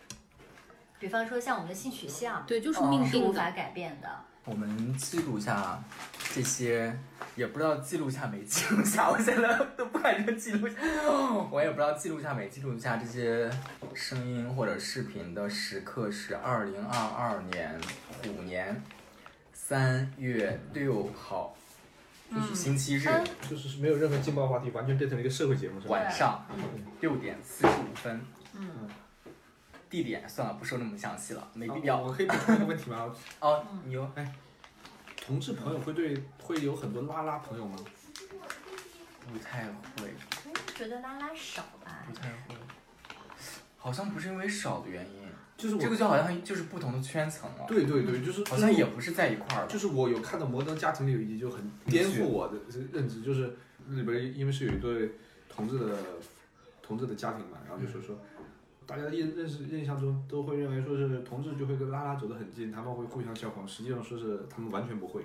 [0.99, 3.19] 比方说像我们的性取向，对，就是命是。
[3.19, 4.09] 无法改变的。
[4.45, 5.79] 我们记录下
[6.33, 6.97] 这些，
[7.37, 10.77] 也不知道记录下没记录下，我现在都不敢说记录下，
[11.53, 13.51] 我也不知道记录下没记录下这些
[13.93, 17.79] 声音或者视频的时刻是二零二二年
[18.23, 18.83] 虎年
[19.53, 21.55] 三月六号，
[22.35, 25.93] 就是星期日嗯就是没有任何劲爆话题，完全变成了一个社会节目，是吧？
[25.93, 26.47] 晚上
[27.01, 28.21] 六点四十五分，
[28.55, 28.89] 嗯，
[29.89, 32.01] 地点算了，不说那么详细了，没必要。
[32.01, 33.15] 我可以补充一个问题吗？
[33.41, 34.09] 哦，你有
[35.27, 37.77] 同志朋友会对会有很多拉拉朋友吗？
[39.31, 40.15] 不太会。
[40.75, 42.15] 觉得拉拉少吧不？
[42.15, 42.55] 太会，
[43.77, 45.28] 好像不是因为少的原因，
[45.59, 52.55] 就是我这个就好像就是不同的圈层了，，对对对，就是好像也不是在一块儿，就是我有看到《摩登家庭》里有一集就很颠覆我的
[52.93, 53.55] 认知，就是
[53.89, 55.11] 里边因为是有一对
[55.49, 55.97] 同志的
[56.81, 58.19] 同志的家庭嘛，然后就说说。
[58.87, 65.25] 大家印认识印象中都会认为说是同志就会跟拉拉走得很近，他们会互相交朋，实际上说是他们完全不会，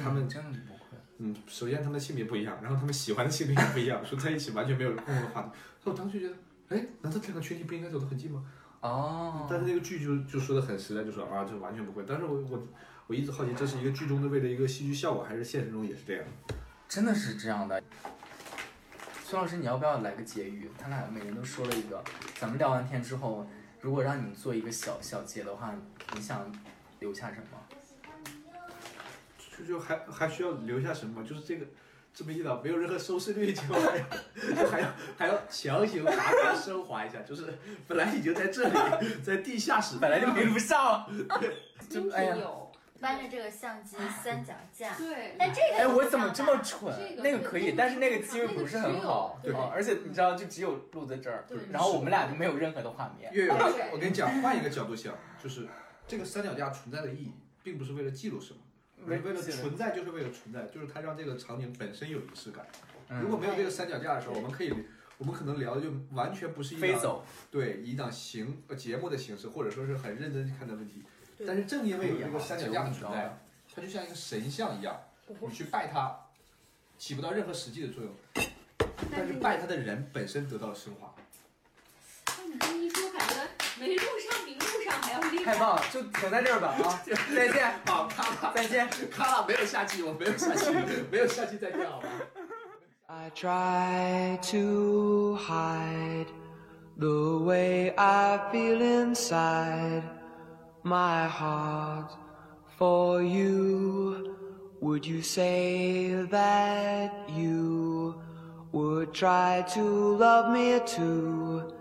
[0.00, 5.48] 他们真的不会，嗯，首先他们的性别不一样，然后他们喜欢的性别也不一样，说在一起完全没有共同的话题。
[5.82, 8.44] 所以我当时就觉得，哎，难道这两个群体不应该走得很近吗？
[8.82, 12.04] 哦，但是那个剧就就说的很实在，就说啊，这完全不会。
[12.06, 12.62] 但是我我
[13.06, 16.24] 我一直好奇，这是一个剧中的为了一个戏剧效果，还是现实中也是这样？
[16.88, 17.82] 真的是这样的。
[19.24, 20.68] 孙老师，你要不要来个结语？
[20.76, 22.02] 他俩每人都说了一个。
[22.38, 23.46] 咱们聊完天之后，
[23.80, 25.74] 如果让你做一个小小结的话，
[26.14, 26.44] 你想
[26.98, 27.58] 留下什么？
[29.56, 31.22] 就就还还需要留下什么？
[31.22, 31.66] 就是这个
[32.14, 34.88] 这么一档没有任何收视率，结果还要还要
[35.18, 37.58] 还要强行把它升华一下，就是
[37.88, 38.74] 本来已经在这里，
[39.24, 41.06] 在地下室，本来就没录上。
[41.88, 42.36] 今哎呀。
[43.00, 46.94] 搬着这个相机三脚架， 对，但这个哎，我怎么这么蠢？
[46.96, 47.16] 这？
[47.16, 53.32] 个那个可以，但是那个机位不是很好，那个只有啊而且你知道，就只有录在这儿，然后我们俩就没有任何的画面。
[53.32, 53.50] 月月，
[53.92, 55.66] 我跟你讲，换一个角度想，就是
[56.06, 57.32] 这个三脚架存在的意义，
[57.64, 58.60] 并不是为了记录什么，
[59.06, 62.66] 而是为了存在，就是为了存在，就是它让这个场景本身有仪式感。
[63.20, 64.72] 如果嗯，没有这个三脚架的时候，我们可以，
[65.18, 71.02] 我们可能聊的就完全不是一档飞走，对一档形呃节目的形式，或者说是很认真去看的问题。
[71.46, 73.38] 但是正因为有这个三脚架的存在，
[73.74, 74.98] 它就像一个神像一样，
[75.40, 76.16] 你去拜它，
[76.96, 78.14] 起不到任何实际的作用，
[79.10, 81.14] 但是拜它的人本身得到了升华。
[82.46, 83.34] 你这么一说，感觉
[83.79, 85.53] 没录上比录上还要厉害。
[85.53, 87.01] 太棒了，就停在这儿吧啊！
[87.35, 88.89] 再见，好，咔啦再见。
[89.11, 90.71] 咔啦，没有下期，我没有下期，
[91.11, 92.07] 没有下期再见，好吧？
[93.09, 96.27] I try to hide
[96.97, 100.03] the way I feel inside
[100.83, 102.09] my heart
[102.77, 104.35] for you.
[104.81, 108.15] Would you say that you
[108.73, 111.71] would try to love me too?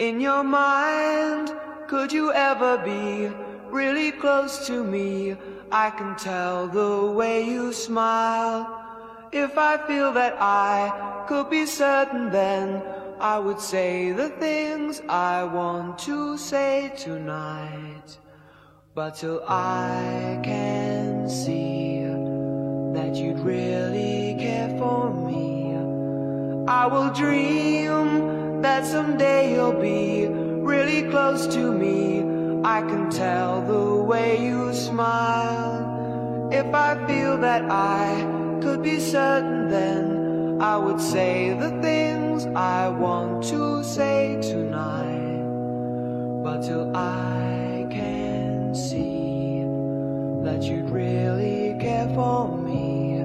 [0.00, 1.52] In your mind,
[1.86, 3.30] could you ever be
[3.70, 5.36] really close to me?
[5.70, 8.66] I can tell the way you smile.
[9.30, 12.82] If I feel that I could be certain, then
[13.20, 18.18] I would say the things I want to say tonight.
[18.96, 22.02] But till I can see
[22.98, 25.76] that you'd really care for me,
[26.66, 32.20] I will dream that someday you'll be really close to me.
[32.64, 36.48] I can tell the way you smile.
[36.50, 38.06] If I feel that I
[38.62, 45.44] could be certain, then I would say the things I want to say tonight.
[46.42, 49.60] But till I can see
[50.42, 53.20] that you'd really care for me,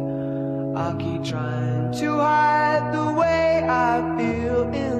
[0.75, 3.28] I'll keep trying to hide the way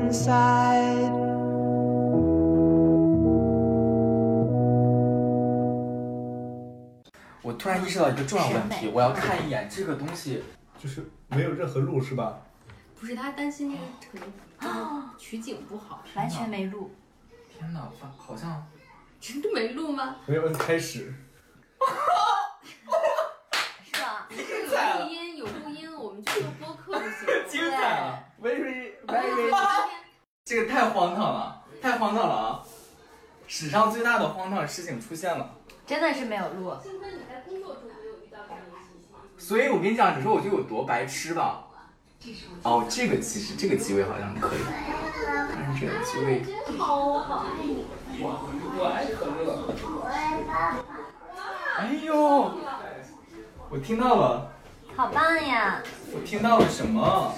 [7.41, 10.41] 我突然意识到一个重要问题，我要看一眼这个东西。
[10.81, 12.39] 就是没有任何路是吧？
[12.99, 14.17] 不是他担心那个可
[14.79, 16.89] 能取景不好，完全没录。
[17.49, 18.65] 天哪，发好像
[19.19, 20.15] 真的没录吗？
[20.25, 21.13] 没有摁开始。
[23.83, 24.27] 是吧？
[24.31, 24.37] 有
[25.05, 27.43] 录音有录音，我们就做播客就行了。
[27.47, 29.49] 精彩了，very very，
[30.45, 32.63] 这个太荒唐了，太荒唐了啊！
[33.47, 35.55] 史上最大的荒唐事情出现了。
[35.85, 36.73] 真的是没有录。
[36.83, 39.09] 幸亏，你在工作中没有遇到这样的情形？
[39.37, 41.65] 所以我跟你讲，你说我就有多白痴吧？
[42.63, 44.59] 哦，这个其实这个机位好像可以，
[45.25, 47.85] 但是这个机位，真好，我好爱你。
[48.21, 49.73] 我爱可乐。
[51.77, 52.51] 哎呦，
[53.69, 54.51] 我听到了，
[54.99, 55.81] 好棒呀。
[56.13, 57.33] 我听到了什么？